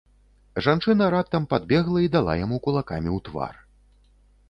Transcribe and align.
Жанчына 0.67 1.09
раптам 1.15 1.45
падбегла 1.53 1.99
і 2.07 2.11
дала 2.19 2.33
яму 2.45 2.61
кулакамі 2.67 3.09
ў 3.17 3.19
твар. 3.31 3.65